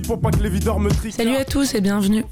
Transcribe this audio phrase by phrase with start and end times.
[0.00, 1.12] pour pas que les videurs me trient.
[1.12, 2.24] Salut à tous et bienvenue.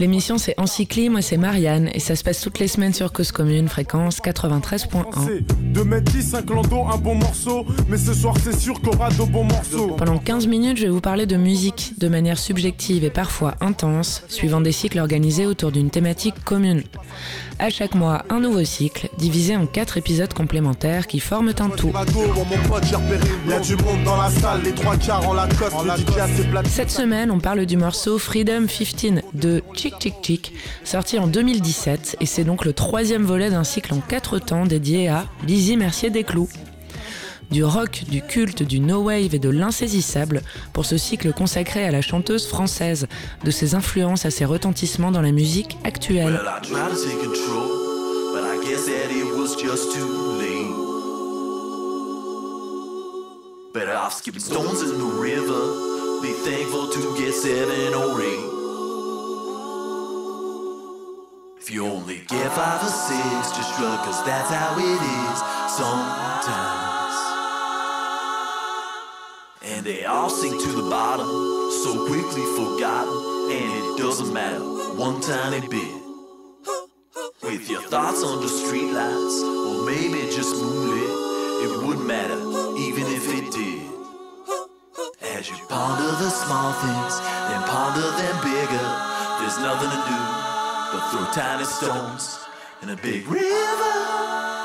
[0.00, 3.32] L'émission c'est Encycli, moi c'est Marianne et ça se passe toutes les semaines sur Cause
[3.32, 5.72] Commune, fréquence 93.1.
[5.72, 9.10] De mettre 10, un clando, un bon morceau, mais ce soir c'est sûr qu'on aura
[9.10, 9.88] de bons morceaux.
[9.96, 14.22] Pendant 15 minutes, je vais vous parler de musique de manière subjective et parfois intense,
[14.28, 16.84] suivant des cycles organisés autour d'une thématique commune.
[17.58, 21.90] À chaque mois, un nouveau cycle, divisé en 4 épisodes complémentaires qui forment un tout.
[26.66, 30.52] Cette semaine, on parle du morceau Freedom 15 de Chick Chick Chick,
[30.84, 35.08] sorti en 2017, et c'est donc le troisième volet d'un cycle en 4 temps dédié
[35.08, 36.48] à Lizzie Mercier Desclous
[37.50, 40.42] du rock, du culte, du no wave et de l'insaisissable
[40.74, 43.06] pour ce cycle consacré à la chanteuse française,
[43.42, 46.38] de ses influences à ses retentissements dans la musique actuelle.
[61.68, 65.38] If you only get five or six, just shrug, cause that's how it is
[65.76, 67.16] sometimes.
[69.60, 73.12] And they all sink to the bottom, so quickly forgotten,
[73.52, 74.60] and it doesn't matter
[74.96, 75.94] one tiny bit.
[77.42, 79.36] With your thoughts under streetlights,
[79.68, 81.10] or maybe just moonlit,
[81.64, 82.40] it wouldn't matter,
[82.78, 85.36] even if it did.
[85.36, 88.88] As you ponder the small things, then ponder them bigger.
[89.40, 90.57] There's nothing to do
[90.92, 92.38] but throw tiny stones
[92.82, 94.58] in a big river.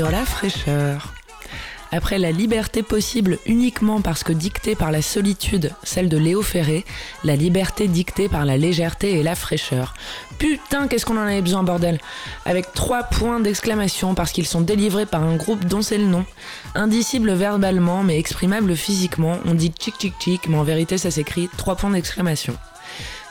[0.00, 1.19] sur la fraîcheur.
[1.92, 6.84] Après la liberté possible uniquement parce que dictée par la solitude, celle de Léo Ferré,
[7.24, 9.94] la liberté dictée par la légèreté et la fraîcheur.
[10.38, 11.98] Putain, qu'est-ce qu'on en avait besoin, bordel
[12.44, 16.24] Avec trois points d'exclamation parce qu'ils sont délivrés par un groupe dont c'est le nom.
[16.76, 21.48] Indicible verbalement mais exprimable physiquement, on dit tchic tchic tchic, mais en vérité ça s'écrit
[21.56, 22.56] trois points d'exclamation.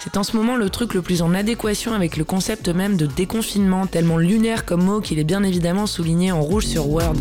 [0.02, 3.06] C'est en ce moment le truc le plus en adéquation avec le concept même de
[3.06, 7.16] déconfinement, tellement lunaire comme mot qu'il est bien évidemment souligné en rouge sur Word.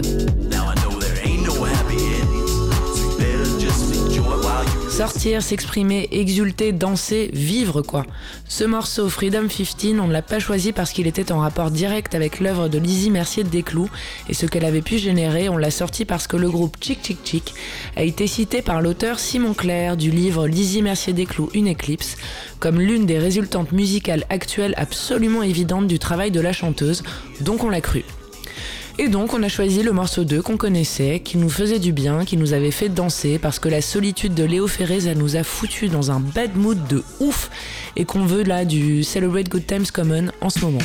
[4.98, 8.04] Sortir, s'exprimer, exulter, danser, vivre quoi.
[8.48, 12.16] Ce morceau Freedom 15, on ne l'a pas choisi parce qu'il était en rapport direct
[12.16, 13.88] avec l'œuvre de Lizzie Mercier de Desclous
[14.28, 17.18] et ce qu'elle avait pu générer, on l'a sorti parce que le groupe Chick Chick
[17.22, 17.54] Chick
[17.94, 22.16] a été cité par l'auteur Simon Clair du livre Lizzie Mercier Desclous Une éclipse
[22.58, 27.04] comme l'une des résultantes musicales actuelles absolument évidentes du travail de la chanteuse,
[27.40, 28.04] donc on l'a cru.
[29.00, 32.24] Et donc on a choisi le morceau 2 qu'on connaissait, qui nous faisait du bien,
[32.24, 35.86] qui nous avait fait danser, parce que la solitude de Léo elle nous a foutu
[35.86, 37.48] dans un bad mood de ouf,
[37.94, 40.82] et qu'on veut là du Celebrate Good Times Common en ce moment.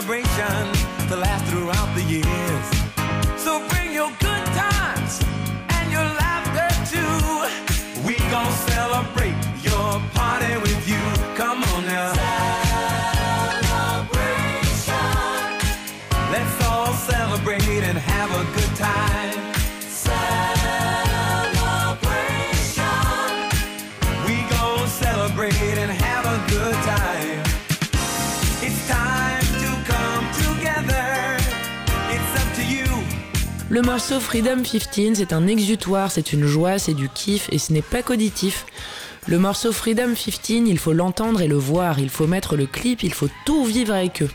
[0.00, 0.72] celebration
[1.08, 2.66] to last throughout the years.
[3.36, 5.20] So bring your good times
[5.70, 7.18] and your laughter too.
[8.06, 11.02] We gon' celebrate your party with you.
[11.34, 12.12] Come on now.
[13.66, 14.78] Celebration.
[16.30, 19.34] Let's all celebrate and have a good time.
[19.80, 20.28] Celebration.
[24.26, 25.97] We gon' celebrate and
[33.78, 37.72] Le morceau Freedom 15, c'est un exutoire, c'est une joie, c'est du kiff et ce
[37.72, 38.66] n'est pas qu'auditif.
[39.28, 43.04] Le morceau Freedom 15, il faut l'entendre et le voir, il faut mettre le clip,
[43.04, 44.30] il faut tout vivre avec eux.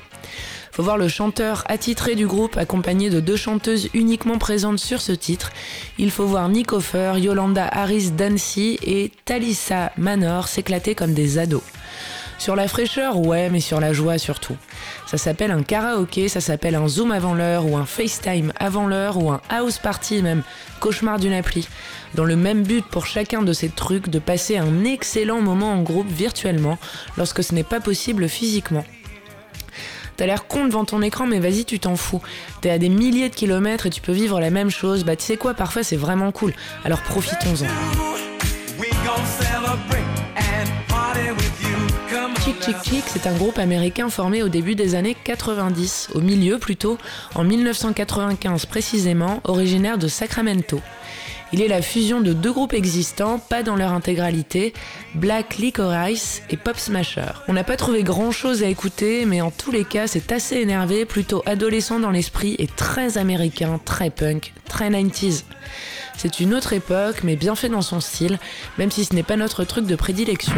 [0.72, 5.12] Faut voir le chanteur attitré du groupe accompagné de deux chanteuses uniquement présentes sur ce
[5.12, 5.51] titre.
[5.98, 11.63] Il faut voir Nick Offer, Yolanda Harris Dancy et Talissa Manor s'éclater comme des ados.
[12.44, 14.57] Sur la fraîcheur, ouais, mais sur la joie surtout.
[15.06, 19.16] Ça s'appelle un karaoké, ça s'appelle un Zoom avant l'heure, ou un FaceTime avant l'heure,
[19.16, 20.44] ou un house party même,
[20.81, 21.69] cauchemar d'une appli.
[22.16, 25.84] Dans le même but pour chacun de ces trucs de passer un excellent moment en
[25.84, 26.78] groupe virtuellement,
[27.16, 28.84] lorsque ce n'est pas possible physiquement.
[30.18, 32.22] T'as l'air con devant ton écran, mais vas-y, tu t'en fous.
[32.60, 35.06] T'es à des milliers de kilomètres et tu peux vivre la même chose.
[35.06, 36.54] Bah, tu sais quoi, parfois c'est vraiment cool.
[36.84, 37.68] Alors profitons-en.
[42.44, 46.58] Chick Chick Chick, c'est un groupe américain formé au début des années 90, au milieu
[46.58, 46.98] plutôt,
[47.36, 50.80] en 1995 précisément, originaire de Sacramento.
[51.52, 54.74] Il est la fusion de deux groupes existants, pas dans leur intégralité,
[55.16, 57.34] Black Licorice et Pop Smasher.
[57.48, 60.56] On n'a pas trouvé grand chose à écouter, mais en tous les cas, c'est assez
[60.56, 65.44] énervé, plutôt adolescent dans l'esprit et très américain, très punk, très 90s.
[66.18, 68.40] C'est une autre époque, mais bien fait dans son style,
[68.78, 70.54] même si ce n'est pas notre truc de prédilection.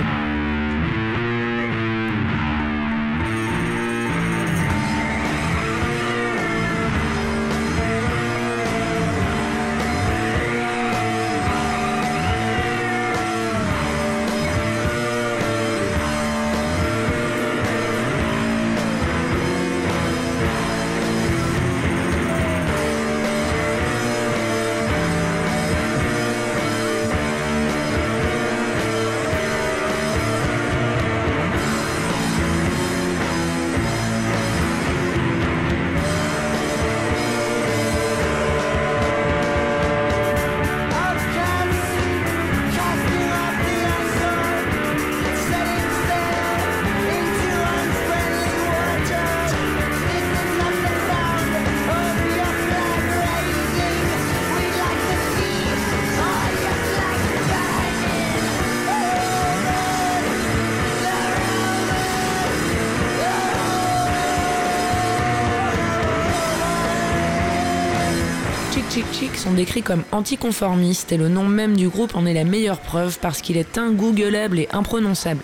[69.45, 73.19] Sont décrits comme anticonformistes et le nom même du groupe en est la meilleure preuve
[73.19, 75.43] parce qu'il est ingoogleable et imprononçable.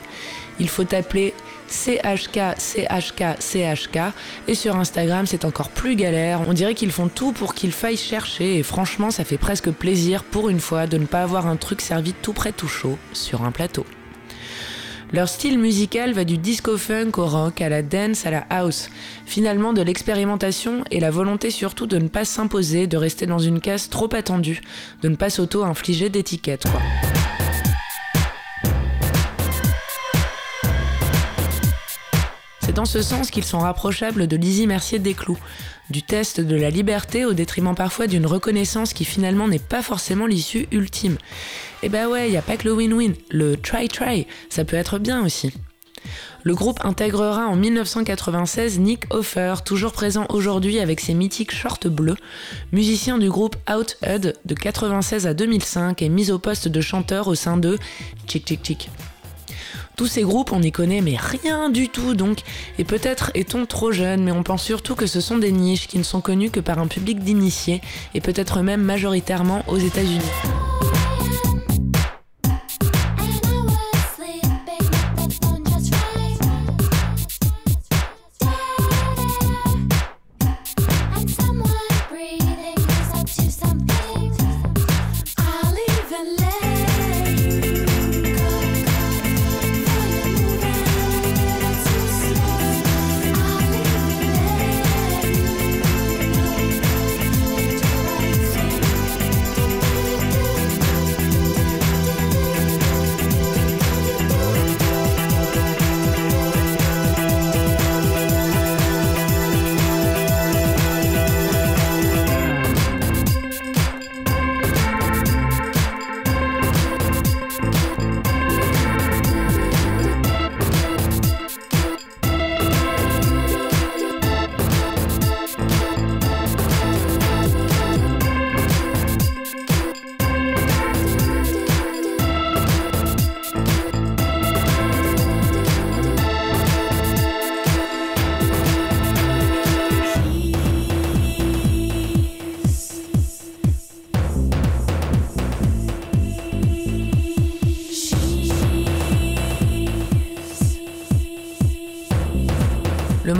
[0.60, 1.36] Il faut appeler
[1.68, 4.00] CHK, CHK, CHK
[4.48, 6.42] et sur Instagram c'est encore plus galère.
[6.48, 10.24] On dirait qu'ils font tout pour qu'il faille chercher et franchement ça fait presque plaisir
[10.24, 13.44] pour une fois de ne pas avoir un truc servi tout près tout chaud sur
[13.44, 13.86] un plateau.
[15.14, 18.90] Leur style musical va du disco funk au rock, à la dance, à la house.
[19.26, 23.60] Finalement, de l'expérimentation et la volonté surtout de ne pas s'imposer, de rester dans une
[23.60, 24.62] case trop attendue,
[25.02, 26.82] de ne pas s'auto-infliger d'étiquettes, quoi.
[32.72, 35.38] C'est dans ce sens qu'ils sont rapprochables de Lizzie Mercier Desclous,
[35.90, 40.26] du test de la liberté au détriment parfois d'une reconnaissance qui finalement n'est pas forcément
[40.26, 41.18] l'issue ultime.
[41.84, 45.22] Et bah ouais, y a pas que le win-win, le try-try, ça peut être bien
[45.26, 45.52] aussi.
[46.44, 52.16] Le groupe intégrera en 1996 Nick Offer, toujours présent aujourd'hui avec ses mythiques shorts bleus,
[52.72, 57.28] musicien du groupe Out Hud de 96 à 2005 et mis au poste de chanteur
[57.28, 57.78] au sein de
[58.28, 58.90] Chick Chick Chick.
[60.02, 62.40] Tous ces groupes, on n'y connaît mais rien du tout donc,
[62.80, 66.00] et peut-être est-on trop jeune, mais on pense surtout que ce sont des niches qui
[66.00, 67.82] ne sont connues que par un public d'initiés,
[68.16, 70.18] et peut-être même majoritairement aux États-Unis.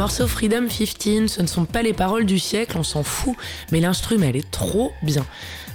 [0.02, 3.36] Morceau Freedom 15, ce ne sont pas les paroles du siècle, on s'en fout,
[3.72, 5.24] mais l'instrument, elle est trop bien.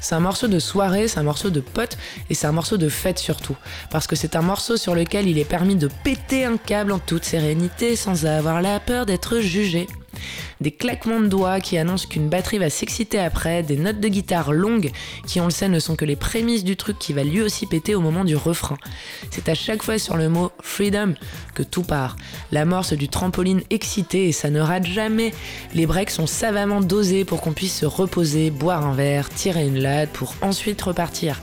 [0.00, 1.97] C'est un morceau de soirée, c'est un morceau de pote
[2.28, 3.54] et c'est un morceau de fête surtout.
[3.88, 6.99] Parce que c'est un morceau sur lequel il est permis de péter un câble en
[6.99, 9.87] toute sérénité sans avoir la peur d'être jugé
[10.61, 14.52] des claquements de doigts qui annoncent qu'une batterie va s'exciter après, des notes de guitare
[14.52, 14.90] longues
[15.26, 17.66] qui, on le sait, ne sont que les prémices du truc qui va lui aussi
[17.66, 18.76] péter au moment du refrain.
[19.30, 21.14] C'est à chaque fois sur le mot freedom
[21.54, 22.16] que tout part.
[22.52, 25.32] L'amorce du trampoline excité et ça ne rate jamais.
[25.75, 29.78] Les breaks sont savamment dosés pour qu'on puisse se reposer, boire un verre, tirer une
[29.78, 31.40] latte pour ensuite repartir.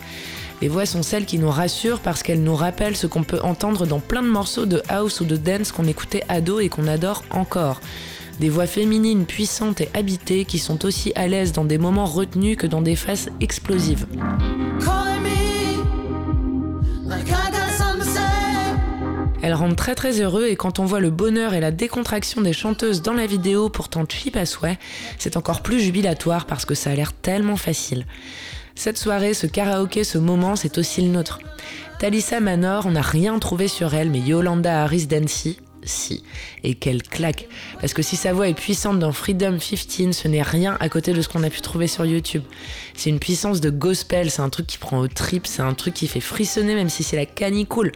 [0.61, 3.85] Les voix sont celles qui nous rassurent parce qu'elles nous rappellent ce qu'on peut entendre
[3.85, 7.23] dans plein de morceaux de house ou de dance qu'on écoutait ado et qu'on adore
[7.31, 7.81] encore.
[8.39, 12.57] Des voix féminines puissantes et habitées qui sont aussi à l'aise dans des moments retenus
[12.57, 14.05] que dans des phases explosives.
[19.41, 22.53] Elles rendent très très heureux et quand on voit le bonheur et la décontraction des
[22.53, 24.79] chanteuses dans la vidéo pourtant cheap à souhait,
[25.19, 28.05] c'est encore plus jubilatoire parce que ça a l'air tellement facile.
[28.75, 31.39] Cette soirée, ce karaoké, ce moment, c'est aussi le nôtre.
[31.99, 36.23] Talissa Manor, on n'a rien trouvé sur elle, mais Yolanda Harris Dancy, si.
[36.63, 37.47] Et quelle claque.
[37.79, 41.13] Parce que si sa voix est puissante dans Freedom 15, ce n'est rien à côté
[41.13, 42.43] de ce qu'on a pu trouver sur YouTube.
[42.95, 45.93] C'est une puissance de gospel, c'est un truc qui prend au trip, c'est un truc
[45.93, 47.91] qui fait frissonner même si c'est la canicule.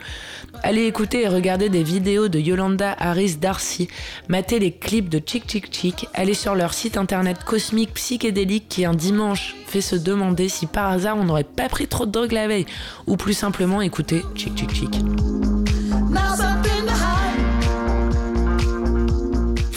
[0.64, 3.88] Allez écouter et regarder des vidéos de Yolanda Harris Darcy,
[4.28, 8.86] matez les clips de Chick Chick Chick, allez sur leur site internet cosmique psychédélique qui
[8.86, 12.32] un dimanche fait se demander si par hasard on n'aurait pas pris trop de drogue
[12.32, 12.66] la veille,
[13.06, 15.57] ou plus simplement écouter Chick Chick Chick.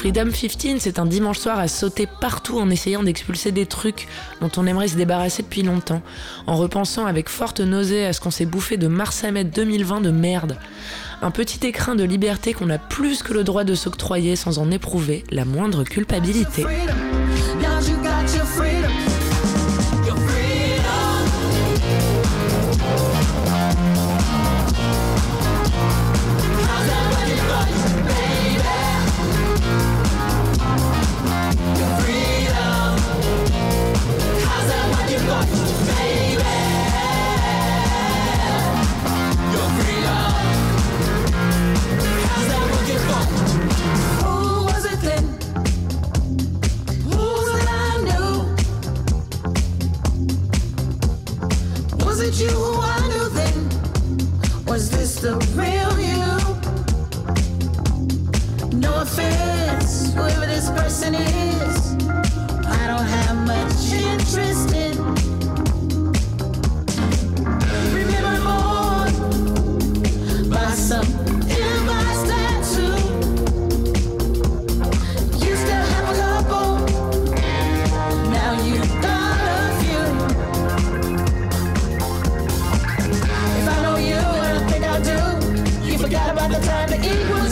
[0.01, 4.09] Freedom 15, c'est un dimanche soir à sauter partout en essayant d'expulser des trucs
[4.41, 6.01] dont on aimerait se débarrasser depuis longtemps,
[6.47, 10.01] en repensant avec forte nausée à ce qu'on s'est bouffé de mars à mai 2020
[10.01, 10.57] de merde.
[11.21, 14.71] Un petit écrin de liberté qu'on a plus que le droit de s'octroyer sans en
[14.71, 16.65] éprouver la moindre culpabilité.
[55.21, 56.25] the real you.
[58.79, 61.95] No offense, whoever this person is,
[62.67, 64.70] I don't have much interest.
[86.63, 87.50] time to eat was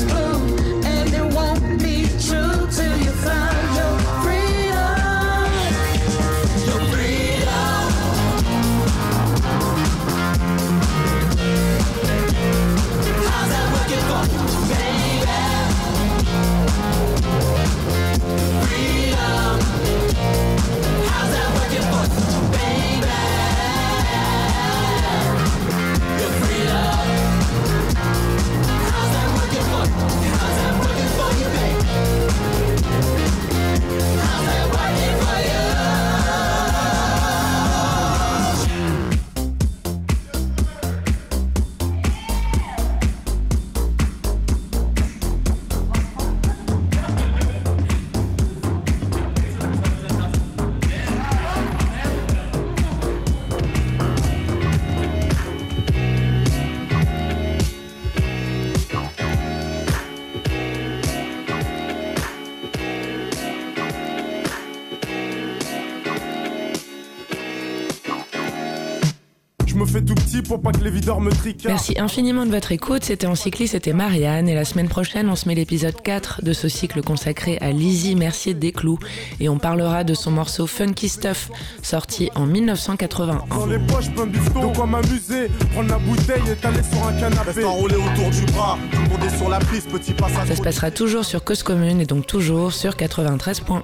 [71.67, 73.05] Merci infiniment de votre écoute.
[73.05, 74.49] C'était en cycliste, c'était Marianne.
[74.49, 78.15] Et la semaine prochaine, on se met l'épisode 4 de ce cycle consacré à Lizzie
[78.15, 78.99] Mercier Desclous.
[79.41, 81.51] Et on parlera de son morceau Funky Stuff,
[81.83, 83.45] sorti en 1981.
[83.49, 85.49] Dans les poches, plein de quoi m'amuser.
[85.73, 87.65] Prendre la bouteille et t'aller sur un canapé.
[87.65, 90.49] autour du bras, tout le monde est sur la piste, petit passage.
[90.49, 93.83] Ça se passera toujours sur Cause Commune et donc toujours sur 93.1.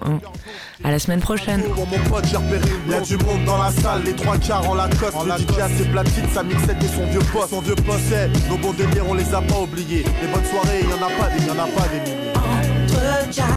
[0.83, 1.63] À la semaine prochaine.
[1.77, 2.71] Mon pote, j'ai repéré.
[2.89, 5.17] Y a du monde dans la salle, les trois quarts en la coste.
[5.25, 7.51] Le DJ a ses platines, et son vieux poste.
[7.51, 8.15] Son vieux poste,
[8.49, 10.05] nos bons délires, on les a pas oubliés.
[10.23, 13.45] Les bonnes soirées, y en a pas des, y en a pas des.